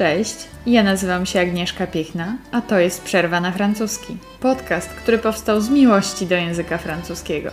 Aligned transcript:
Cześć, 0.00 0.36
ja 0.66 0.82
nazywam 0.82 1.26
się 1.26 1.40
Agnieszka 1.40 1.86
Piechna, 1.86 2.36
a 2.52 2.60
to 2.60 2.78
jest 2.78 3.04
Przerwa 3.04 3.40
na 3.40 3.52
francuski. 3.52 4.16
Podcast, 4.40 4.88
który 4.88 5.18
powstał 5.18 5.60
z 5.60 5.70
miłości 5.70 6.26
do 6.26 6.34
języka 6.34 6.78
francuskiego. 6.78 7.50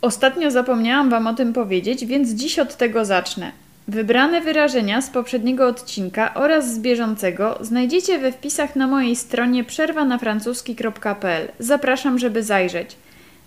Ostatnio 0.00 0.50
zapomniałam 0.50 1.10
Wam 1.10 1.26
o 1.26 1.34
tym 1.34 1.52
powiedzieć, 1.52 2.06
więc 2.06 2.30
dziś 2.30 2.58
od 2.58 2.76
tego 2.76 3.04
zacznę. 3.04 3.52
Wybrane 3.88 4.40
wyrażenia 4.40 5.02
z 5.02 5.10
poprzedniego 5.10 5.66
odcinka 5.66 6.34
oraz 6.34 6.74
z 6.74 6.78
bieżącego 6.78 7.58
znajdziecie 7.60 8.18
we 8.18 8.32
wpisach 8.32 8.76
na 8.76 8.86
mojej 8.86 9.16
stronie 9.16 9.64
przerwanafrancuski.pl. 9.64 11.48
Zapraszam, 11.58 12.18
żeby 12.18 12.42
zajrzeć. 12.42 12.96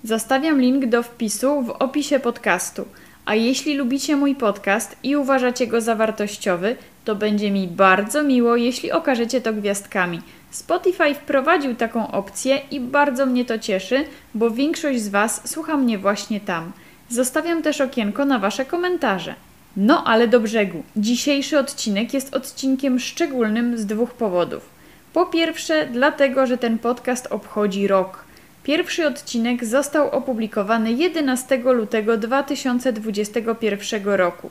Zostawiam 0.04 0.62
link 0.62 0.86
do 0.86 1.04
wpisu 1.04 1.62
w 1.62 1.70
opisie 1.70 2.20
podcastu. 2.20 2.86
A 3.26 3.36
jeśli 3.36 3.74
lubicie 3.74 4.16
mój 4.16 4.36
podcast 4.36 4.96
i 5.04 5.16
uważacie 5.16 5.68
go 5.68 5.82
za 5.82 5.96
wartościowy, 5.96 6.76
to 7.05 7.16
będzie 7.16 7.52
mi 7.52 7.68
bardzo 7.68 8.23
miło, 8.23 8.56
jeśli 8.56 8.92
okażecie 8.92 9.42
to 9.42 9.54
gwiazdkami. 9.54 10.22
Spotify 10.52 11.16
wprowadził 11.16 11.76
taką 11.76 12.12
opcję 12.12 12.62
i 12.72 12.80
bardzo 12.80 13.26
mnie 13.26 13.45
to 13.45 13.59
cieszy, 13.59 14.06
bo 14.34 14.52
większość 14.52 15.02
z 15.02 15.09
Was 15.09 15.50
słucha 15.50 15.78
mnie 15.78 15.98
właśnie 15.98 16.40
tam. 16.40 16.72
Zostawiam 17.09 17.62
też 17.62 17.81
okienko 17.81 18.26
na 18.26 18.40
Wasze 18.40 18.66
komentarze. 18.66 19.36
No 19.78 20.04
ale 20.04 20.28
do 20.28 20.40
brzegu. 20.40 20.84
Dzisiejszy 20.95 21.59
odcinek 21.59 22.14
jest 22.14 22.36
odcinkiem 22.36 23.00
szczególnym 23.00 23.78
z 23.78 23.86
dwóch 23.86 24.14
powodów. 24.14 24.70
Po 25.14 25.26
pierwsze, 25.26 25.88
dlatego, 25.92 26.48
że 26.48 26.58
ten 26.58 26.80
podcast 26.80 27.28
obchodzi 27.30 27.88
rok. 27.88 28.30
Pierwszy 28.64 29.08
odcinek 29.08 29.66
został 29.66 30.12
opublikowany 30.12 30.92
11 30.92 31.58
lutego 31.58 32.18
2021 32.18 34.04
roku. 34.06 34.50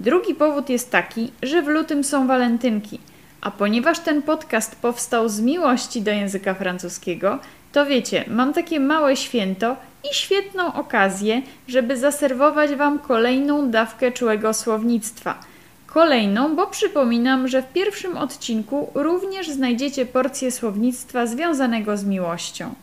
Drugi 0.00 0.34
powód 0.34 0.68
jest 0.70 0.90
taki, 0.90 1.32
że 1.42 1.62
w 1.62 1.68
lutym 1.68 2.04
są 2.04 2.26
walentynki, 2.26 3.00
a 3.40 3.50
ponieważ 3.50 3.98
ten 3.98 4.22
podcast 4.22 4.76
powstał 4.76 5.28
z 5.28 5.40
miłości 5.40 6.02
do 6.02 6.10
języka 6.10 6.54
francuskiego, 6.54 7.38
to 7.72 7.86
wiecie, 7.86 8.24
mam 8.28 8.52
takie 8.52 8.80
małe 8.80 9.16
święto 9.16 9.76
i 10.10 10.14
świetną 10.14 10.74
okazję, 10.74 11.42
żeby 11.68 11.96
zaserwować 11.96 12.74
Wam 12.74 12.98
kolejną 12.98 13.70
dawkę 13.70 14.12
czułego 14.12 14.54
słownictwa. 14.54 15.40
Kolejną, 15.86 16.56
bo 16.56 16.66
przypominam, 16.66 17.48
że 17.48 17.62
w 17.62 17.72
pierwszym 17.72 18.18
odcinku 18.18 18.90
również 18.94 19.48
znajdziecie 19.48 20.06
porcję 20.06 20.50
słownictwa 20.50 21.26
związanego 21.26 21.96
z 21.96 22.04
miłością. 22.04 22.74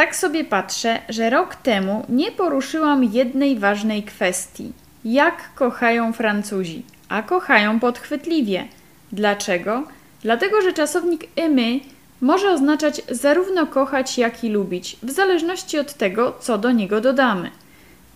Tak 0.00 0.16
sobie 0.16 0.44
patrzę, 0.44 0.98
że 1.08 1.30
rok 1.30 1.54
temu 1.54 2.04
nie 2.08 2.32
poruszyłam 2.32 3.04
jednej 3.04 3.58
ważnej 3.58 4.02
kwestii. 4.02 4.72
Jak 5.04 5.54
kochają 5.54 6.12
Francuzi? 6.12 6.82
A 7.08 7.22
kochają 7.22 7.80
podchwytliwie. 7.80 8.68
Dlaczego? 9.12 9.82
Dlatego, 10.22 10.62
że 10.62 10.72
czasownik 10.72 11.26
aimer 11.36 11.80
może 12.20 12.50
oznaczać 12.50 13.02
zarówno 13.10 13.66
kochać, 13.66 14.18
jak 14.18 14.44
i 14.44 14.48
lubić, 14.48 14.96
w 15.02 15.10
zależności 15.10 15.78
od 15.78 15.94
tego, 15.94 16.36
co 16.40 16.58
do 16.58 16.70
niego 16.72 17.00
dodamy. 17.00 17.50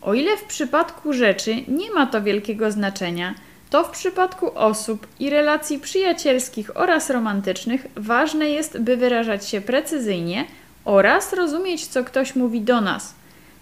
O 0.03 0.15
ile 0.15 0.37
w 0.37 0.45
przypadku 0.45 1.13
rzeczy 1.13 1.57
nie 1.69 1.91
ma 1.91 2.07
to 2.07 2.23
wielkiego 2.23 2.71
znaczenia, 2.71 3.35
to 3.71 3.85
w 3.85 3.91
przypadku 3.91 4.59
osób 4.59 5.07
i 5.21 5.31
relacji 5.31 5.79
przyjacielskich 5.79 6.77
oraz 6.77 7.11
romantycznych 7.11 7.87
ważne 7.97 8.51
jest, 8.51 8.79
by 8.79 8.97
wyrażać 8.97 9.49
się 9.49 9.61
precyzyjnie 9.61 10.45
oraz 10.85 11.33
rozumieć, 11.33 11.87
co 11.87 12.05
ktoś 12.05 12.37
mówi 12.37 12.61
do 12.61 12.81
nas. 12.81 13.15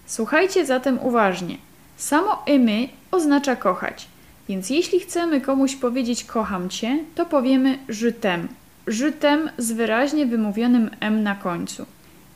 Słuchajcie 0.06 0.66
zatem 0.66 0.98
uważnie. 0.98 1.56
Samo 1.96 2.42
aimer 2.46 2.88
oznacza 3.10 3.56
kochać, 3.56 4.08
więc 4.48 4.70
jeśli 4.70 5.00
chcemy 5.00 5.40
komuś 5.40 5.76
powiedzieć 5.76 6.24
kocham 6.24 6.68
cię, 6.68 6.98
to 7.14 7.26
powiemy 7.26 7.78
t'aime 7.88 8.46
żytem 8.86 9.50
z 9.58 9.72
wyraźnie 9.72 10.26
wymówionym 10.26 10.90
M 11.00 11.22
na 11.22 11.34
końcu. 11.34 11.86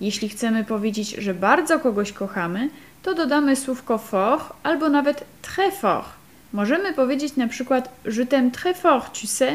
Jeśli 0.01 0.29
chcemy 0.29 0.65
powiedzieć, 0.65 1.11
że 1.11 1.35
bardzo 1.35 1.79
kogoś 1.81 2.13
kochamy, 2.13 2.71
to 3.03 3.15
dodamy 3.15 3.57
słówko 3.57 3.99
fort 3.99 4.53
albo 4.63 4.89
nawet 4.89 5.25
très 5.43 5.71
fort. 5.81 6.09
Możemy 6.53 6.93
powiedzieć 6.93 7.37
na 7.37 7.49
przykład 7.49 7.89
je 8.05 8.27
t'aime 8.27 8.51
très 8.51 8.75
fort, 8.75 9.21
tu 9.21 9.27
sais? 9.27 9.55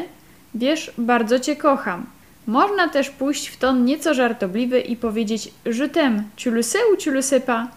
Wiesz, 0.54 0.92
bardzo 0.98 1.40
cię 1.40 1.56
kocham. 1.56 2.06
Można 2.46 2.88
też 2.88 3.10
pójść 3.10 3.48
w 3.48 3.56
ton 3.56 3.84
nieco 3.84 4.14
żartobliwy 4.14 4.80
i 4.80 4.96
powiedzieć 4.96 5.50
je 5.64 5.88
t'aime, 5.88 6.22
tu? 6.36 7.68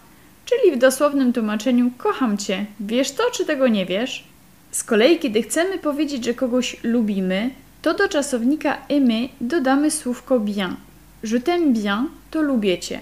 Czyli 0.46 0.76
w 0.76 0.80
dosłownym 0.80 1.34
tłumaczeniu 1.34 1.92
kocham 1.98 2.38
cię. 2.38 2.66
Wiesz 2.80 3.12
to, 3.12 3.24
czy 3.32 3.46
tego 3.46 3.68
nie 3.68 3.86
wiesz? 3.86 4.24
Z 4.72 4.84
kolei, 4.84 5.20
kiedy 5.20 5.42
chcemy 5.42 5.78
powiedzieć, 5.78 6.26
że 6.26 6.34
kogoś 6.34 6.78
lubimy, 6.84 7.50
to 7.82 7.94
do 7.94 8.10
czasownika 8.10 8.78
aimer 8.90 9.30
dodamy 9.42 9.92
słówko 9.92 10.40
bien. 10.40 10.76
Je 11.24 11.40
t'aime 11.40 11.74
bien 11.74 12.08
to 12.32 12.42
lubię 12.42 12.78
cię. 12.80 13.00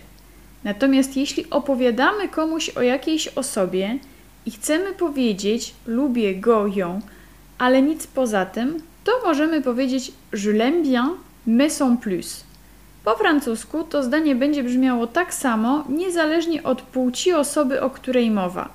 Natomiast 0.63 1.18
jeśli 1.18 1.50
opowiadamy 1.50 2.30
komuś 2.30 2.69
o 2.69 2.81
jakiejś 2.81 3.28
osobie 3.28 3.97
i 4.45 4.51
chcemy 4.51 4.94
powiedzieć 4.94 5.74
lubię 5.85 6.35
go, 6.35 6.68
ją, 6.68 7.01
ale 7.57 7.81
nic 7.81 8.07
poza 8.07 8.45
tym, 8.45 8.81
to 9.03 9.12
możemy 9.25 9.62
powiedzieć 9.62 10.12
je 10.34 10.53
l'aime 10.53 10.84
bien, 10.84 11.09
mais 11.48 11.78
sans 11.78 11.98
plus. 12.02 12.44
Po 13.04 13.16
francusku 13.16 13.84
to 13.84 14.04
zdanie 14.04 14.36
będzie 14.36 14.64
brzmiało 14.64 15.08
tak 15.08 15.34
samo, 15.34 15.84
niezależnie 15.90 16.64
od 16.64 16.81
płci 16.81 17.34
osoby, 17.34 17.81
o 17.81 17.90
której 17.90 18.31
mowa. 18.31 18.70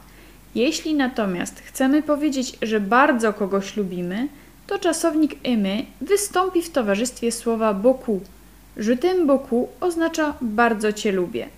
Jeśli 0.54 0.94
natomiast 0.94 1.60
chcemy 1.60 2.02
powiedzieć, 2.02 2.58
że 2.62 2.80
bardzo 2.80 3.32
kogoś 3.32 3.76
lubimy, 3.76 4.28
to 4.66 4.78
czasownik 4.78 5.36
aimer 5.44 5.84
wystąpi 6.00 6.62
w 6.62 6.70
towarzystwie 6.70 7.32
słowa 7.32 7.74
beaucoup. 7.74 8.24
Je 8.76 9.26
beaucoup 9.26 9.68
oznacza 9.80 10.34
bardzo 10.40 10.92
cię 10.92 11.12
lubię. 11.12 11.48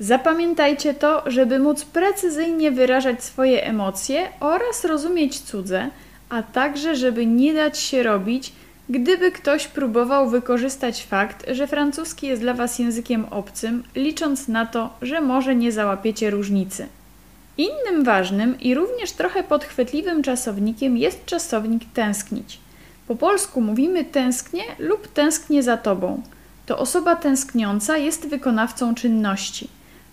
Zapamiętajcie 0.00 0.94
to, 0.94 1.22
żeby 1.26 1.58
móc 1.58 1.84
precyzyjnie 1.84 2.70
wyrażać 2.70 3.24
swoje 3.24 3.64
emocje 3.64 4.28
oraz 4.40 4.84
rozumieć 4.84 5.40
cudze, 5.40 5.90
a 6.28 6.42
także 6.42 6.96
żeby 6.96 7.26
nie 7.26 7.54
dać 7.54 7.78
się 7.78 8.02
robić, 8.02 8.52
gdyby 8.88 9.32
ktoś 9.32 9.68
próbował 9.68 10.28
wykorzystać 10.30 11.04
fakt, 11.04 11.46
że 11.50 11.66
francuski 11.66 12.26
jest 12.26 12.42
dla 12.42 12.54
Was 12.54 12.78
językiem 12.78 13.24
obcym, 13.24 13.82
licząc 13.94 14.48
na 14.48 14.66
to, 14.66 14.90
że 15.02 15.20
może 15.20 15.54
nie 15.54 15.72
załapiecie 15.72 16.30
różnicy. 16.30 16.86
Innym 17.58 18.04
ważnym 18.04 18.60
i 18.60 18.74
również 18.74 19.12
trochę 19.12 19.42
podchwytliwym 19.42 20.22
czasownikiem 20.22 20.96
jest 20.96 21.26
czasownik 21.26 21.82
tęsknić. 21.94 22.60
Po 23.08 23.16
polsku 23.16 23.60
mówimy 23.60 24.04
tęsknię 24.04 24.62
lub 24.78 25.08
tęsknię 25.08 25.62
za 25.62 25.76
tobą. 25.76 26.22
To 26.66 26.78
osoba 26.78 27.16
tęskniąca 27.16 27.96
jest 27.96 28.28
wykonawcą 28.28 28.94
czynności. 28.94 29.68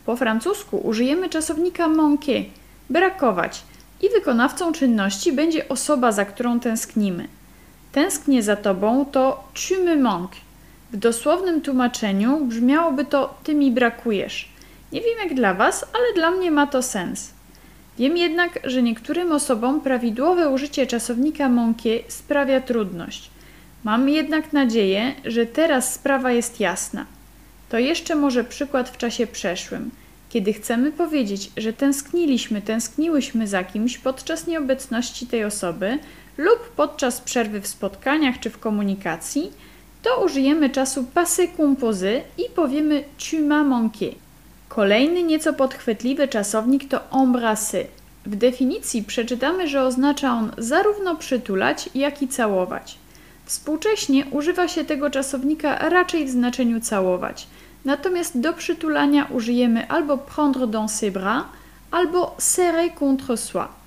Po 0.05 0.15
francusku 0.15 0.77
użyjemy 0.77 1.29
czasownika 1.29 1.87
manquer 1.87 2.43
brakować 2.89 3.63
i 4.01 4.09
wykonawcą 4.09 4.73
czynności 4.73 5.33
będzie 5.33 5.69
osoba, 5.69 6.11
za 6.11 6.25
którą 6.25 6.59
tęsknimy. 6.59 7.27
Tęsknię 7.91 8.43
za 8.43 8.55
tobą 8.55 9.05
to 9.05 9.43
tu 9.53 9.83
me 9.85 9.95
manques. 9.95 10.41
W 10.91 10.97
dosłownym 10.97 11.61
tłumaczeniu 11.61 12.45
brzmiałoby 12.45 13.05
to 13.05 13.35
ty 13.43 13.55
mi 13.55 13.71
brakujesz. 13.71 14.49
Nie 14.91 15.01
wiem 15.01 15.19
jak 15.23 15.33
dla 15.33 15.53
Was, 15.53 15.85
ale 15.93 16.13
dla 16.15 16.31
mnie 16.31 16.51
ma 16.51 16.67
to 16.67 16.81
sens. 16.81 17.33
Wiem 17.97 18.17
jednak, 18.17 18.59
że 18.63 18.81
niektórym 18.81 19.31
osobom 19.31 19.81
prawidłowe 19.81 20.49
użycie 20.49 20.87
czasownika 20.87 21.49
manquer 21.49 22.01
sprawia 22.07 22.61
trudność. 22.61 23.29
Mam 23.83 24.09
jednak 24.09 24.53
nadzieję, 24.53 25.13
że 25.25 25.45
teraz 25.45 25.93
sprawa 25.93 26.31
jest 26.31 26.59
jasna. 26.59 27.05
To 27.69 27.79
jeszcze 27.79 28.15
może 28.15 28.43
przykład 28.43 28.89
w 28.89 28.97
czasie 28.97 29.27
przeszłym. 29.27 29.91
Kiedy 30.29 30.53
chcemy 30.53 30.91
powiedzieć, 30.91 31.51
że 31.57 31.73
tęskniliśmy, 31.73 32.61
tęskniłyśmy 32.61 33.47
za 33.47 33.63
kimś 33.63 33.97
podczas 33.97 34.47
nieobecności 34.47 35.27
tej 35.27 35.45
osoby 35.45 35.99
lub 36.37 36.69
podczas 36.75 37.21
przerwy 37.21 37.61
w 37.61 37.67
spotkaniach 37.67 38.39
czy 38.39 38.49
w 38.49 38.59
komunikacji, 38.59 39.51
to 40.03 40.23
użyjemy 40.25 40.69
czasu 40.69 41.05
passé 41.15 41.47
composé 41.57 42.21
i 42.37 42.43
powiemy 42.55 43.03
tu 43.17 43.37
m'as 43.37 43.67
manqué. 43.67 44.15
Kolejny 44.69 45.23
nieco 45.23 45.53
podchwytliwy 45.53 46.27
czasownik 46.27 46.89
to 46.89 46.99
embrasser. 47.11 47.87
W 48.25 48.35
definicji 48.35 49.03
przeczytamy, 49.03 49.67
że 49.67 49.83
oznacza 49.83 50.33
on 50.33 50.51
zarówno 50.57 51.15
przytulać, 51.15 51.89
jak 51.95 52.21
i 52.21 52.27
całować. 52.27 52.97
Współcześnie 53.45 54.25
używa 54.31 54.67
się 54.67 54.85
tego 54.85 55.09
czasownika 55.09 55.89
raczej 55.89 56.25
w 56.25 56.29
znaczeniu 56.29 56.81
całować, 56.81 57.47
natomiast 57.85 58.39
do 58.39 58.53
przytulania 58.53 59.25
użyjemy 59.25 59.89
albo 59.89 60.17
prendre 60.17 60.67
dans 60.67 60.91
ses 60.91 61.13
bras, 61.13 61.43
albo 61.91 62.35
serrer 62.37 62.93
contre 62.93 63.37
soi. 63.37 63.80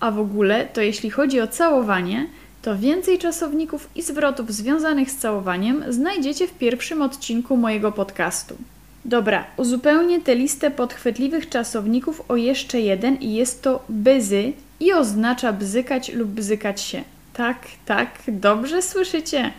A 0.00 0.10
w 0.10 0.20
ogóle, 0.20 0.66
to 0.66 0.80
jeśli 0.80 1.10
chodzi 1.10 1.40
o 1.40 1.46
całowanie, 1.46 2.26
to 2.62 2.78
więcej 2.78 3.18
czasowników 3.18 3.88
i 3.94 4.02
zwrotów 4.02 4.52
związanych 4.52 5.10
z 5.10 5.16
całowaniem 5.16 5.84
znajdziecie 5.88 6.48
w 6.48 6.52
pierwszym 6.52 7.02
odcinku 7.02 7.56
mojego 7.56 7.92
podcastu. 7.92 8.56
Dobra, 9.04 9.44
uzupełnię 9.56 10.20
tę 10.20 10.34
listę 10.34 10.70
podchwytliwych 10.70 11.48
czasowników 11.48 12.22
o 12.28 12.36
jeszcze 12.36 12.80
jeden 12.80 13.16
i 13.16 13.34
jest 13.34 13.62
to 13.62 13.84
baiser 13.88 14.52
i 14.80 14.92
oznacza 14.92 15.52
bzykać 15.52 16.12
lub 16.12 16.28
bzykać 16.28 16.80
się. 16.80 17.02
Tak, 17.32 17.58
tak, 17.86 18.08
dobrze 18.28 18.82
słyszycie. 18.82 19.52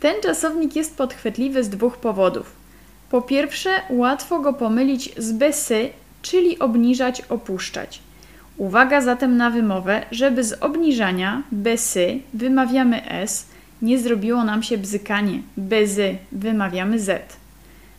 Ten 0.00 0.14
czasownik 0.22 0.76
jest 0.76 0.96
podchwytliwy 0.96 1.64
z 1.64 1.68
dwóch 1.68 1.96
powodów. 1.96 2.52
Po 3.10 3.22
pierwsze, 3.22 3.70
łatwo 3.90 4.40
go 4.40 4.52
pomylić 4.52 5.14
z 5.18 5.32
besy, 5.32 5.88
czyli 6.22 6.58
obniżać, 6.58 7.22
opuszczać. 7.28 8.00
Uwaga 8.56 9.00
zatem 9.00 9.36
na 9.36 9.50
wymowę, 9.50 10.02
żeby 10.10 10.44
z 10.44 10.52
obniżania 10.62 11.42
besy 11.52 12.18
wymawiamy 12.34 13.10
s, 13.10 13.46
nie 13.82 13.98
zrobiło 13.98 14.44
nam 14.44 14.62
się 14.62 14.78
bzykanie, 14.78 15.42
bezy 15.56 16.16
wymawiamy 16.32 16.98
z. 16.98 17.36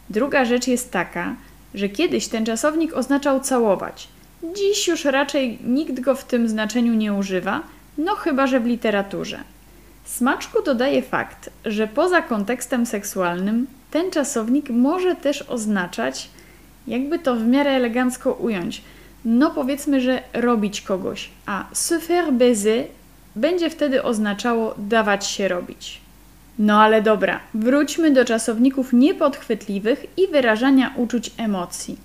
Druga 0.10 0.46
rzecz 0.46 0.68
jest 0.68 0.92
taka, 0.92 1.36
że 1.74 1.90
kiedyś 1.90 2.28
ten 2.28 2.46
czasownik 2.46 2.94
oznaczał 2.94 3.40
całować. 3.40 4.08
Dziś 4.56 4.88
już 4.88 5.06
raczej 5.06 5.60
nikt 5.64 6.00
go 6.00 6.16
w 6.16 6.24
tym 6.24 6.50
znaczeniu 6.50 6.94
nie 6.94 7.14
używa, 7.14 7.62
no 7.98 8.16
chyba 8.16 8.48
że 8.48 8.60
w 8.60 8.66
literaturze. 8.66 9.40
Smaczku 10.06 10.64
dodaje 10.64 11.02
fakt, 11.02 11.50
że 11.66 11.88
poza 11.88 12.22
kontekstem 12.22 12.86
seksualnym 12.86 13.68
ten 13.92 14.12
czasownik 14.12 14.70
może 14.70 15.16
też 15.16 15.42
oznaczać, 15.42 16.30
jakby 16.88 17.20
to 17.20 17.36
w 17.36 17.48
miarę 17.48 17.72
elegancko 17.72 18.34
ująć, 18.34 18.82
no 19.26 19.52
powiedzmy, 19.52 20.02
że 20.02 20.22
robić 20.34 20.82
kogoś, 20.82 21.30
a 21.46 21.66
se 21.74 22.00
faire 22.00 22.34
baiser 22.34 22.86
będzie 23.36 23.70
wtedy 23.70 24.04
oznaczało 24.04 24.76
dawać 24.78 25.28
się 25.28 25.48
robić. 25.48 26.02
No 26.60 26.82
ale 26.82 27.02
dobra, 27.02 27.40
wróćmy 27.54 28.12
do 28.12 28.26
czasowników 28.26 28.94
niepodchwytliwych 28.94 30.06
i 30.18 30.28
wyrażania 30.28 30.94
uczuć 30.96 31.32
emocji. 31.38 31.98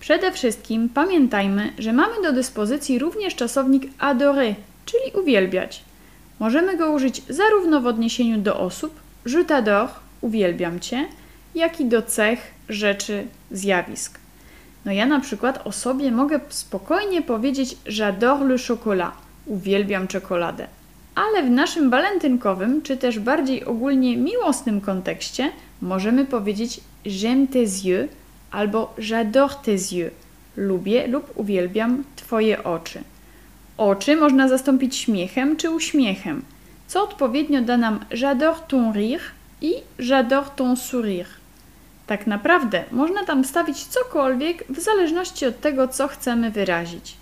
Przede 0.00 0.32
wszystkim 0.32 0.88
pamiętajmy, 0.88 1.72
że 1.78 1.92
mamy 1.92 2.22
do 2.22 2.32
dyspozycji 2.32 2.98
również 2.98 3.34
czasownik 3.34 3.82
adorer, 3.98 4.54
czyli 4.84 5.22
uwielbiać. 5.22 5.82
Możemy 6.38 6.76
go 6.76 6.92
użyć 6.92 7.22
zarówno 7.28 7.80
w 7.80 7.86
odniesieniu 7.86 8.38
do 8.38 8.60
osób, 8.60 9.00
je 9.26 9.44
t'adore, 9.44 9.88
uwielbiam 10.20 10.80
cię, 10.80 11.06
jak 11.54 11.80
i 11.80 11.84
do 11.84 12.02
cech, 12.02 12.38
rzeczy, 12.68 13.26
zjawisk. 13.50 14.21
No 14.84 14.92
ja 14.92 15.06
na 15.06 15.20
przykład 15.20 15.66
o 15.66 15.72
sobie 15.72 16.10
mogę 16.10 16.40
spokojnie 16.48 17.22
powiedzieć 17.22 17.76
j'adore 17.86 18.48
le 18.48 18.56
chocolat, 18.68 19.12
uwielbiam 19.46 20.08
czekoladę. 20.08 20.66
Ale 21.14 21.42
w 21.42 21.50
naszym 21.50 21.90
walentynkowym, 21.90 22.82
czy 22.82 22.96
też 22.96 23.18
bardziej 23.18 23.64
ogólnie 23.64 24.16
miłosnym 24.16 24.80
kontekście 24.80 25.52
możemy 25.82 26.24
powiedzieć 26.24 26.80
j'aime 27.04 27.46
tes 27.46 27.84
yeux 27.84 28.08
albo 28.50 28.94
j'adore 28.98 29.54
tes 29.64 29.92
yeux, 29.92 30.10
lubię 30.56 31.06
lub 31.06 31.32
uwielbiam 31.34 32.04
twoje 32.16 32.64
oczy. 32.64 33.00
Oczy 33.76 34.16
można 34.16 34.48
zastąpić 34.48 34.96
śmiechem 34.96 35.56
czy 35.56 35.70
uśmiechem, 35.70 36.42
co 36.86 37.02
odpowiednio 37.02 37.62
da 37.62 37.76
nam 37.76 38.00
j'adore 38.10 38.60
ton 38.68 38.92
rire 38.92 39.24
i 39.60 39.74
j'adore 39.98 40.50
ton 40.56 40.76
sourire. 40.76 41.41
Tak 42.06 42.26
naprawdę 42.26 42.84
można 42.90 43.24
tam 43.24 43.44
wstawić 43.44 43.84
cokolwiek 43.84 44.64
w 44.68 44.80
zależności 44.80 45.46
od 45.46 45.60
tego, 45.60 45.88
co 45.88 46.08
chcemy 46.08 46.50
wyrazić. 46.50 47.16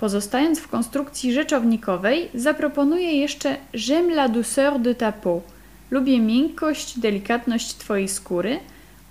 Pozostając 0.00 0.60
w 0.60 0.68
konstrukcji 0.68 1.32
rzeczownikowej, 1.32 2.28
zaproponuję 2.34 3.12
jeszcze 3.12 3.56
J'aime 3.74 4.12
la 4.12 4.28
douceur 4.28 4.80
de 4.80 4.94
ta 4.94 5.12
peau. 5.12 5.42
Lubię 5.90 6.20
miękkość, 6.20 6.98
delikatność 6.98 7.74
Twojej 7.74 8.08
skóry 8.08 8.60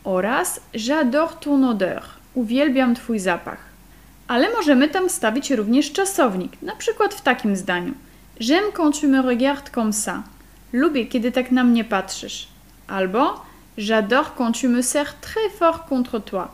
oraz 0.03 0.61
J'adore 0.73 1.35
ton 1.39 1.63
odeur. 1.63 2.01
Uwielbiam 2.33 2.95
Twój 2.95 3.19
zapach. 3.19 3.57
Ale 4.27 4.49
możemy 4.49 4.89
tam 4.89 5.09
wstawić 5.09 5.51
również 5.51 5.91
czasownik, 5.91 6.61
na 6.61 6.75
przykład 6.75 7.13
w 7.13 7.21
takim 7.21 7.55
zdaniu. 7.55 7.93
J'aime 8.39 8.71
quand 8.73 9.01
tu 9.01 9.07
me 9.07 9.21
regardes 9.21 9.71
comme 9.71 9.91
ça. 9.91 10.21
Lubię, 10.73 11.05
kiedy 11.05 11.31
tak 11.31 11.51
na 11.51 11.63
mnie 11.63 11.83
patrzysz. 11.83 12.47
Albo 12.87 13.45
J'adore 13.77 14.35
quand 14.35 14.51
tu 14.51 14.67
me 14.67 14.81
serres 14.81 15.19
très 15.19 15.49
fort 15.49 15.85
contre 15.85 16.19
toi. 16.19 16.51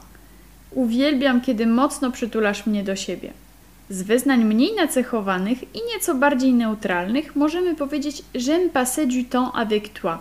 Uwielbiam, 0.72 1.42
kiedy 1.42 1.68
mocno 1.68 2.12
przytulasz 2.12 2.66
mnie 2.66 2.84
do 2.84 2.96
siebie. 2.96 3.34
Z 3.90 4.04
wyznań 4.04 4.46
mniej 4.46 4.76
nacechowanych 4.76 5.64
i 5.64 5.80
nieco 5.94 6.16
bardziej 6.16 6.54
neutralnych 6.54 7.36
możemy 7.36 7.76
powiedzieć 7.76 8.24
J'aime 8.34 8.70
passer 8.70 9.08
du 9.08 9.24
temps 9.24 9.52
avec 9.54 9.90
toi. 9.90 10.18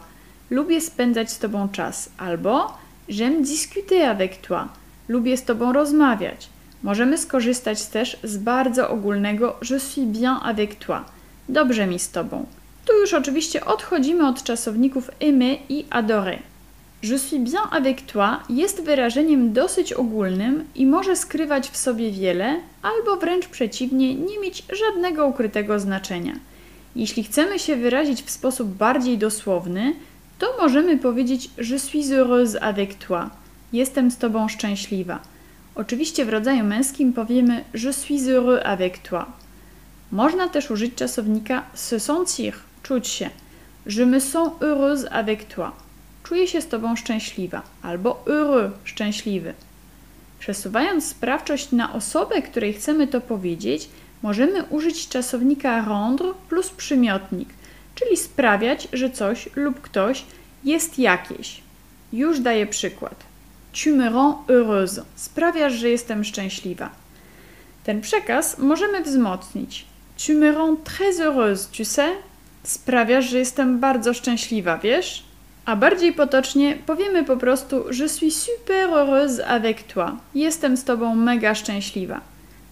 Lubię 0.50 0.80
spędzać 0.80 1.30
z 1.30 1.38
Tobą 1.38 1.68
czas. 1.68 2.10
Albo 2.18 2.78
J'aime 3.08 3.42
discuter 3.42 4.02
avec 4.02 4.36
toi. 4.36 4.68
Lubię 5.08 5.36
z 5.36 5.44
Tobą 5.44 5.72
rozmawiać. 5.72 6.48
Możemy 6.82 7.18
skorzystać 7.18 7.86
też 7.86 8.18
z 8.24 8.36
bardzo 8.36 8.90
ogólnego 8.90 9.56
Je 9.70 9.80
suis 9.80 10.06
bien 10.06 10.36
avec 10.42 10.74
toi. 10.74 11.00
Dobrze 11.48 11.86
mi 11.86 11.98
z 11.98 12.10
Tobą. 12.10 12.46
Tu 12.86 12.92
już 13.00 13.14
oczywiście 13.14 13.64
odchodzimy 13.64 14.28
od 14.28 14.42
czasowników 14.42 15.10
aimer 15.20 15.56
i 15.68 15.84
adorer. 15.90 16.38
Je 17.02 17.18
suis 17.18 17.38
bien 17.38 17.62
avec 17.70 18.06
toi 18.06 18.40
jest 18.48 18.82
wyrażeniem 18.82 19.52
dosyć 19.52 19.92
ogólnym 19.92 20.64
i 20.74 20.86
może 20.86 21.16
skrywać 21.16 21.70
w 21.70 21.76
sobie 21.76 22.10
wiele, 22.10 22.60
albo 22.82 23.16
wręcz 23.16 23.48
przeciwnie, 23.48 24.14
nie 24.14 24.38
mieć 24.38 24.64
żadnego 24.72 25.26
ukrytego 25.26 25.80
znaczenia. 25.80 26.32
Jeśli 26.96 27.24
chcemy 27.24 27.58
się 27.58 27.76
wyrazić 27.76 28.22
w 28.22 28.30
sposób 28.30 28.68
bardziej 28.68 29.18
dosłowny, 29.18 29.94
to 30.38 30.54
możemy 30.60 30.96
powiedzieć 30.96 31.50
Je 31.58 31.78
suis 31.78 32.08
heureuse 32.08 32.62
avec 32.62 32.94
toi. 32.94 33.30
Jestem 33.72 34.10
z 34.10 34.18
tobą 34.18 34.48
szczęśliwa. 34.48 35.18
Oczywiście 35.74 36.24
w 36.24 36.28
rodzaju 36.28 36.64
męskim 36.64 37.12
powiemy 37.12 37.64
Je 37.74 37.92
suis 37.92 38.26
heureux 38.26 38.62
avec 38.64 38.98
toi. 38.98 39.24
Można 40.12 40.48
też 40.48 40.70
użyć 40.70 40.94
czasownika 40.94 41.62
se 41.74 42.00
sentir, 42.00 42.54
czuć 42.82 43.08
się. 43.08 43.30
Je 43.86 44.06
me 44.06 44.20
sens 44.20 44.50
heureuse 44.60 45.08
avec 45.10 45.44
toi 45.44 45.87
czuję 46.28 46.48
się 46.48 46.60
z 46.60 46.68
Tobą 46.68 46.96
szczęśliwa 46.96 47.62
albo 47.82 48.22
heureux, 48.26 48.72
szczęśliwy. 48.84 49.54
Przesuwając 50.38 51.06
sprawczość 51.06 51.72
na 51.72 51.92
osobę, 51.92 52.42
której 52.42 52.72
chcemy 52.72 53.06
to 53.06 53.20
powiedzieć, 53.20 53.88
możemy 54.22 54.64
użyć 54.64 55.08
czasownika 55.08 55.84
rendre 55.84 56.28
plus 56.48 56.70
przymiotnik, 56.70 57.48
czyli 57.94 58.16
sprawiać, 58.16 58.88
że 58.92 59.10
coś 59.10 59.48
lub 59.56 59.80
ktoś 59.80 60.24
jest 60.64 60.98
jakieś. 60.98 61.60
Już 62.12 62.40
daję 62.40 62.66
przykład. 62.66 63.24
Tu 63.84 63.96
me 63.96 64.10
rends 64.10 64.46
heureuse. 64.46 65.02
Sprawiasz, 65.16 65.72
że 65.72 65.88
jestem 65.88 66.24
szczęśliwa. 66.24 66.90
Ten 67.84 68.00
przekaz 68.00 68.58
możemy 68.58 69.02
wzmocnić. 69.02 69.84
Tu 70.26 70.32
me 70.32 70.52
rends 70.52 70.80
très 70.84 71.18
heureuse, 71.18 71.68
tu 71.76 71.84
sais? 71.84 72.12
Sprawiasz, 72.62 73.30
że 73.30 73.38
jestem 73.38 73.80
bardzo 73.80 74.14
szczęśliwa, 74.14 74.78
wiesz? 74.78 75.27
A 75.68 75.76
bardziej 75.76 76.12
potocznie 76.12 76.76
powiemy 76.86 77.24
po 77.24 77.36
prostu 77.36 77.84
Je 78.00 78.08
suis 78.08 78.36
super 78.36 78.90
heureuse 78.90 79.40
avec 79.46 79.82
toi. 79.82 80.16
Jestem 80.34 80.76
z 80.76 80.84
tobą 80.84 81.14
mega 81.14 81.54
szczęśliwa. 81.54 82.20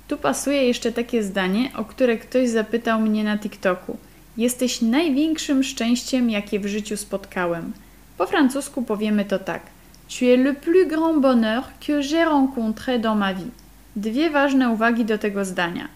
Tu 0.08 0.16
pasuje 0.16 0.64
jeszcze 0.64 0.92
takie 0.92 1.22
zdanie, 1.22 1.70
o 1.76 1.84
które 1.84 2.16
ktoś 2.16 2.48
zapytał 2.48 3.00
mnie 3.00 3.24
na 3.24 3.38
TikToku. 3.38 3.96
Jesteś 4.36 4.82
największym 4.82 5.62
szczęściem, 5.62 6.30
jakie 6.30 6.60
w 6.60 6.66
życiu 6.66 6.96
spotkałem. 6.96 7.72
Po 8.18 8.26
francusku 8.26 8.82
powiemy 8.82 9.24
to 9.24 9.38
tak. 9.38 9.62
Tu 10.08 10.24
es 10.24 10.38
le 10.38 10.54
plus 10.54 10.88
grand 10.88 11.20
bonheur 11.20 11.62
que 11.86 12.02
j'ai 12.02 12.24
rencontré 12.24 12.98
dans 13.00 13.18
ma 13.18 13.34
vie. 13.34 13.50
Dwie 13.96 14.30
ważne 14.30 14.70
uwagi 14.70 15.04
do 15.04 15.18
tego 15.18 15.44
zdania. 15.44 15.88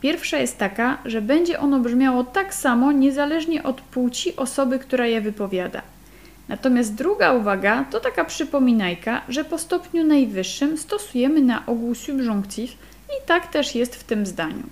Pierwsza 0.00 0.38
jest 0.38 0.58
taka, 0.58 0.98
że 1.04 1.22
będzie 1.22 1.60
ono 1.60 1.80
brzmiało 1.80 2.24
tak 2.24 2.54
samo 2.54 2.92
niezależnie 2.92 3.62
od 3.62 3.80
płci 3.80 4.36
osoby, 4.36 4.78
która 4.78 5.06
je 5.06 5.20
wypowiada. 5.20 5.93
Natomiast 6.48 6.94
druga 6.94 7.32
uwaga 7.32 7.84
to 7.90 8.00
taka 8.00 8.24
przypominajka, 8.24 9.22
że 9.28 9.44
po 9.44 9.58
stopniu 9.58 10.04
najwyższym 10.04 10.78
stosujemy 10.78 11.40
na 11.40 11.66
ogół 11.66 11.94
subjunctive 11.94 12.72
i 13.08 13.26
tak 13.26 13.46
też 13.46 13.74
jest 13.74 13.96
w 13.96 14.04
tym 14.04 14.26
zdaniu. 14.26 14.62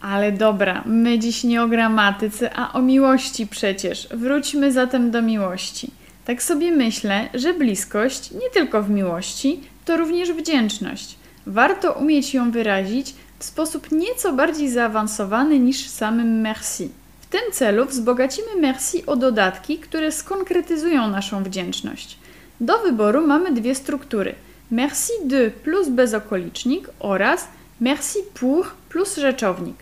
Ale 0.00 0.32
dobra, 0.32 0.82
my 0.86 1.18
dziś 1.18 1.44
nie 1.44 1.62
o 1.62 1.68
gramatyce, 1.68 2.50
a 2.54 2.72
o 2.72 2.82
miłości 2.82 3.46
przecież. 3.46 4.08
Wróćmy 4.10 4.72
zatem 4.72 5.10
do 5.10 5.22
miłości. 5.22 5.90
Tak 6.24 6.42
sobie 6.42 6.70
myślę, 6.70 7.28
że 7.34 7.54
bliskość, 7.54 8.30
nie 8.30 8.50
tylko 8.52 8.82
w 8.82 8.90
miłości, 8.90 9.60
to 9.84 9.96
również 9.96 10.32
wdzięczność. 10.32 11.16
Warto 11.46 11.92
umieć 11.92 12.34
ją 12.34 12.50
wyrazić 12.50 13.14
w 13.38 13.44
sposób 13.44 13.92
nieco 13.92 14.32
bardziej 14.32 14.70
zaawansowany 14.70 15.58
niż 15.58 15.88
samym 15.88 16.40
merci 16.40 16.88
tym 17.32 17.52
celu 17.52 17.86
wzbogacimy 17.86 18.60
Merci 18.60 19.06
o 19.06 19.16
dodatki, 19.16 19.78
które 19.78 20.12
skonkretyzują 20.12 21.08
naszą 21.08 21.44
wdzięczność. 21.44 22.18
Do 22.60 22.78
wyboru 22.78 23.26
mamy 23.26 23.52
dwie 23.52 23.74
struktury: 23.74 24.34
Merci 24.70 25.12
de 25.24 25.50
plus 25.50 25.88
bezokolicznik 25.88 26.88
oraz 26.98 27.48
Merci 27.80 28.18
pour 28.34 28.66
plus 28.88 29.16
rzeczownik. 29.16 29.76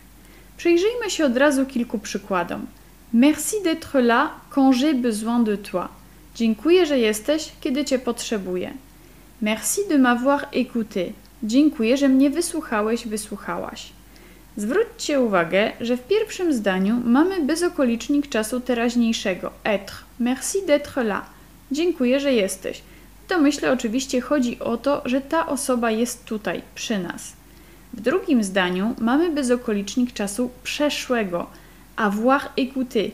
Przyjrzyjmy 0.56 1.10
się 1.10 1.24
od 1.24 1.36
razu 1.36 1.66
kilku 1.66 1.98
przykładom. 1.98 2.66
Merci 3.14 3.56
d'être 3.64 4.00
là 4.00 4.28
quand 4.54 4.74
j'ai 4.76 4.94
besoin 4.94 5.44
de 5.44 5.56
toi. 5.56 5.88
Dziękuję, 6.34 6.86
że 6.86 6.98
jesteś, 6.98 7.52
kiedy 7.60 7.84
cię 7.84 7.98
potrzebuję. 7.98 8.72
Merci 9.42 9.80
de 9.88 9.98
m'avoir 9.98 10.40
écouté. 10.52 11.12
Dziękuję, 11.42 11.96
że 11.96 12.08
mnie 12.08 12.30
wysłuchałeś, 12.30 13.08
wysłuchałaś. 13.08 13.92
Zwróćcie 14.60 15.20
uwagę, 15.20 15.72
że 15.80 15.96
w 15.96 16.06
pierwszym 16.06 16.52
zdaniu 16.52 17.00
mamy 17.04 17.42
bezokolicznik 17.44 18.28
czasu 18.28 18.60
teraźniejszego 18.60 19.50
être. 19.64 19.92
Merci 20.20 20.58
d'être 20.66 21.04
là. 21.04 21.20
Dziękuję, 21.72 22.20
że 22.20 22.32
jesteś. 22.32 22.82
W 23.24 23.28
domyśle 23.28 23.72
oczywiście 23.72 24.20
chodzi 24.20 24.58
o 24.58 24.76
to, 24.76 25.02
że 25.04 25.20
ta 25.20 25.46
osoba 25.46 25.90
jest 25.90 26.24
tutaj, 26.24 26.62
przy 26.74 26.98
nas. 26.98 27.32
W 27.92 28.00
drugim 28.00 28.44
zdaniu 28.44 28.94
mamy 28.98 29.30
bezokolicznik 29.30 30.12
czasu 30.12 30.50
przeszłego 30.62 31.46
avoir 31.96 32.42
écouté. 32.56 33.10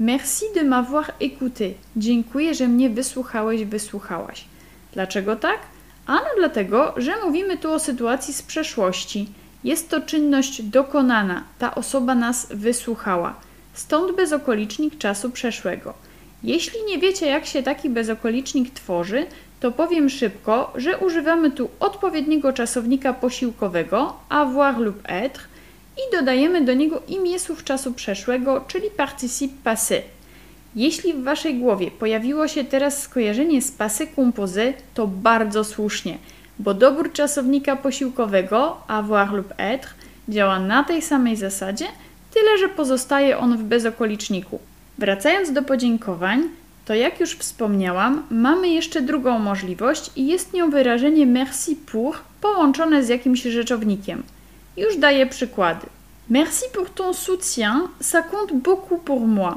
Merci 0.00 0.44
de 0.54 0.60
m'avoir 0.60 1.12
écouté. 1.20 1.72
Dziękuję, 1.96 2.54
że 2.54 2.68
mnie 2.68 2.90
wysłuchałeś, 2.90 3.64
wysłuchałaś. 3.64 4.44
Dlaczego 4.92 5.36
tak? 5.36 5.58
Ano 6.06 6.28
dlatego, 6.38 6.94
że 6.96 7.12
mówimy 7.24 7.58
tu 7.58 7.72
o 7.72 7.78
sytuacji 7.78 8.34
z 8.34 8.42
przeszłości. 8.42 9.28
Jest 9.64 9.88
to 9.90 10.00
czynność 10.00 10.62
dokonana. 10.62 11.44
Ta 11.58 11.74
osoba 11.74 12.14
nas 12.14 12.46
wysłuchała. 12.50 13.34
Stąd 13.74 14.16
bezokolicznik 14.16 14.98
czasu 14.98 15.30
przeszłego. 15.30 15.94
Jeśli 16.42 16.84
nie 16.88 16.98
wiecie, 16.98 17.26
jak 17.26 17.46
się 17.46 17.62
taki 17.62 17.90
bezokolicznik 17.90 18.74
tworzy, 18.74 19.26
to 19.60 19.72
powiem 19.72 20.10
szybko, 20.10 20.72
że 20.74 20.98
używamy 20.98 21.50
tu 21.50 21.70
odpowiedniego 21.80 22.52
czasownika 22.52 23.12
posiłkowego 23.12 24.16
avoir 24.28 24.78
lub 24.78 25.02
être 25.04 25.40
i 25.96 26.16
dodajemy 26.16 26.64
do 26.64 26.74
niego 26.74 27.02
imię 27.08 27.38
słów 27.38 27.64
czasu 27.64 27.92
przeszłego, 27.92 28.64
czyli 28.68 28.90
participe 28.90 29.70
passé. 29.70 30.00
Jeśli 30.76 31.12
w 31.12 31.22
Waszej 31.22 31.58
głowie 31.58 31.90
pojawiło 31.90 32.48
się 32.48 32.64
teraz 32.64 33.02
skojarzenie 33.02 33.62
z 33.62 33.78
passé 33.78 34.06
composé, 34.16 34.72
to 34.94 35.06
bardzo 35.06 35.64
słusznie, 35.64 36.18
bo 36.60 36.74
dobór 36.74 37.12
czasownika 37.12 37.76
posiłkowego 37.76 38.76
avoir 38.88 39.32
lub 39.32 39.54
être 39.56 39.88
działa 40.28 40.58
na 40.58 40.84
tej 40.84 41.02
samej 41.02 41.36
zasadzie, 41.36 41.86
tyle 42.34 42.58
że 42.58 42.68
pozostaje 42.68 43.38
on 43.38 43.58
w 43.58 43.62
bezokoliczniku. 43.62 44.58
Wracając 44.98 45.52
do 45.52 45.62
podziękowań, 45.62 46.42
to 46.84 46.94
jak 46.94 47.20
już 47.20 47.34
wspomniałam, 47.34 48.22
mamy 48.30 48.68
jeszcze 48.68 49.02
drugą 49.02 49.38
możliwość 49.38 50.10
i 50.16 50.26
jest 50.26 50.52
nią 50.52 50.70
wyrażenie 50.70 51.26
merci 51.26 51.76
pour 51.76 52.16
połączone 52.40 53.04
z 53.04 53.08
jakimś 53.08 53.42
rzeczownikiem. 53.42 54.22
Już 54.76 54.96
daję 54.96 55.26
przykłady. 55.26 55.86
Merci 56.30 56.64
pour 56.74 56.90
ton 56.90 57.14
soutien, 57.14 57.88
ça 58.02 58.22
compte 58.30 58.54
beaucoup 58.54 59.04
pour 59.04 59.20
moi. 59.20 59.54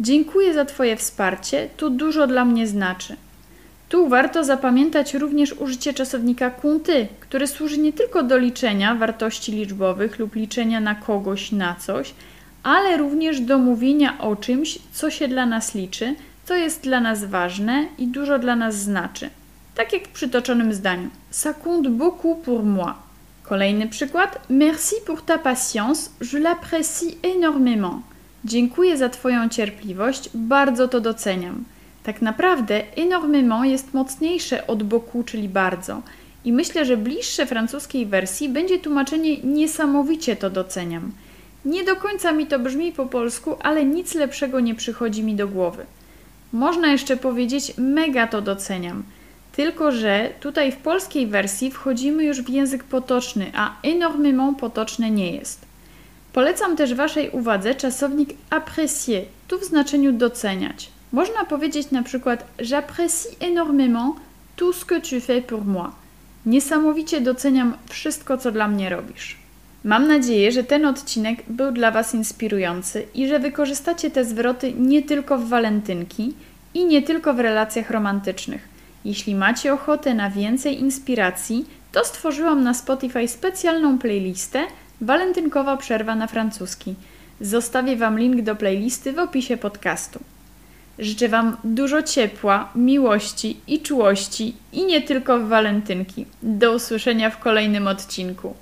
Dziękuję 0.00 0.54
za 0.54 0.64
Twoje 0.64 0.96
wsparcie, 0.96 1.68
to 1.76 1.90
dużo 1.90 2.26
dla 2.26 2.44
mnie 2.44 2.66
znaczy. 2.66 3.16
Tu 3.90 4.08
warto 4.08 4.44
zapamiętać 4.44 5.14
również 5.14 5.52
użycie 5.52 5.94
czasownika 5.94 6.50
compter, 6.50 7.08
który 7.20 7.46
służy 7.46 7.78
nie 7.78 7.92
tylko 7.92 8.22
do 8.22 8.38
liczenia 8.38 8.94
wartości 8.94 9.52
liczbowych 9.52 10.18
lub 10.18 10.34
liczenia 10.34 10.80
na 10.80 10.94
kogoś, 10.94 11.52
na 11.52 11.74
coś, 11.74 12.14
ale 12.62 12.96
również 12.96 13.40
do 13.40 13.58
mówienia 13.58 14.18
o 14.18 14.36
czymś, 14.36 14.78
co 14.92 15.10
się 15.10 15.28
dla 15.28 15.46
nas 15.46 15.74
liczy, 15.74 16.14
co 16.44 16.54
jest 16.54 16.82
dla 16.82 17.00
nas 17.00 17.24
ważne 17.24 17.86
i 17.98 18.06
dużo 18.06 18.38
dla 18.38 18.56
nas 18.56 18.74
znaczy. 18.74 19.30
Tak 19.74 19.92
jak 19.92 20.08
w 20.08 20.12
przytoczonym 20.12 20.74
zdaniu. 20.74 21.08
Ça 21.32 21.54
compte 21.64 21.90
beaucoup 21.90 22.44
pour 22.44 22.64
moi. 22.64 22.94
Kolejny 23.42 23.88
przykład. 23.88 24.40
Merci 24.50 24.94
pour 25.06 25.22
ta 25.22 25.38
patience, 25.38 26.10
je 26.32 26.38
l'apprécie 26.38 27.16
énormément. 27.22 28.00
Dziękuję 28.44 28.96
za 28.96 29.08
Twoją 29.08 29.48
cierpliwość, 29.48 30.30
bardzo 30.34 30.88
to 30.88 31.00
doceniam. 31.00 31.64
Tak 32.02 32.22
naprawdę 32.22 32.82
énormément 32.96 33.64
jest 33.64 33.94
mocniejsze 33.94 34.66
od 34.66 34.82
beaucoup, 34.82 35.26
czyli 35.26 35.48
bardzo. 35.48 36.02
I 36.44 36.52
myślę, 36.52 36.84
że 36.84 36.96
bliższe 36.96 37.46
francuskiej 37.46 38.06
wersji 38.06 38.48
będzie 38.48 38.78
tłumaczenie 38.78 39.36
niesamowicie 39.36 40.36
to 40.36 40.50
doceniam. 40.50 41.12
Nie 41.64 41.84
do 41.84 41.96
końca 41.96 42.32
mi 42.32 42.46
to 42.46 42.58
brzmi 42.58 42.92
po 42.92 43.06
polsku, 43.06 43.56
ale 43.62 43.84
nic 43.84 44.14
lepszego 44.14 44.60
nie 44.60 44.74
przychodzi 44.74 45.22
mi 45.22 45.34
do 45.34 45.48
głowy. 45.48 45.86
Można 46.52 46.92
jeszcze 46.92 47.16
powiedzieć 47.16 47.72
mega 47.78 48.26
to 48.26 48.42
doceniam. 48.42 49.02
Tylko, 49.52 49.92
że 49.92 50.30
tutaj 50.40 50.72
w 50.72 50.76
polskiej 50.76 51.26
wersji 51.26 51.70
wchodzimy 51.70 52.24
już 52.24 52.42
w 52.42 52.48
język 52.48 52.84
potoczny, 52.84 53.50
a 53.54 53.76
énormément 53.82 54.56
potoczne 54.56 55.10
nie 55.10 55.36
jest. 55.36 55.66
Polecam 56.32 56.76
też 56.76 56.94
Waszej 56.94 57.30
uwadze 57.30 57.74
czasownik 57.74 58.30
apprécier, 58.50 59.22
tu 59.48 59.58
w 59.58 59.64
znaczeniu 59.64 60.12
doceniać. 60.12 60.90
Można 61.12 61.44
powiedzieć 61.44 61.90
na 61.90 62.02
przykład 62.02 62.46
J'apprécie 62.58 63.28
énormément 63.40 64.14
tout 64.56 64.76
ce 64.76 64.84
que 64.84 65.00
tu 65.00 65.20
fais 65.20 65.46
pour 65.46 65.64
moi. 65.64 65.92
Niesamowicie 66.46 67.20
doceniam 67.20 67.74
wszystko, 67.88 68.38
co 68.38 68.52
dla 68.52 68.68
mnie 68.68 68.88
robisz. 68.88 69.36
Mam 69.84 70.08
nadzieję, 70.08 70.52
że 70.52 70.64
ten 70.64 70.86
odcinek 70.86 71.38
był 71.48 71.72
dla 71.72 71.90
Was 71.90 72.14
inspirujący 72.14 73.06
i 73.14 73.28
że 73.28 73.38
wykorzystacie 73.38 74.10
te 74.10 74.24
zwroty 74.24 74.72
nie 74.72 75.02
tylko 75.02 75.38
w 75.38 75.48
walentynki 75.48 76.34
i 76.74 76.84
nie 76.84 77.02
tylko 77.02 77.34
w 77.34 77.40
relacjach 77.40 77.90
romantycznych. 77.90 78.68
Jeśli 79.04 79.34
macie 79.34 79.72
ochotę 79.72 80.14
na 80.14 80.30
więcej 80.30 80.80
inspiracji, 80.80 81.66
to 81.92 82.04
stworzyłam 82.04 82.62
na 82.62 82.74
Spotify 82.74 83.28
specjalną 83.28 83.98
playlistę 83.98 84.66
Walentynkowa 85.00 85.76
przerwa 85.76 86.14
na 86.14 86.26
francuski. 86.26 86.94
Zostawię 87.40 87.96
Wam 87.96 88.18
link 88.18 88.42
do 88.42 88.56
playlisty 88.56 89.12
w 89.12 89.18
opisie 89.18 89.56
podcastu. 89.56 90.20
Życzę 91.00 91.28
Wam 91.28 91.56
dużo 91.64 92.02
ciepła, 92.02 92.70
miłości 92.74 93.56
i 93.66 93.80
czułości 93.80 94.54
i 94.72 94.84
nie 94.84 95.02
tylko 95.02 95.38
w 95.38 95.48
walentynki. 95.48 96.26
Do 96.42 96.72
usłyszenia 96.72 97.30
w 97.30 97.38
kolejnym 97.38 97.86
odcinku. 97.86 98.54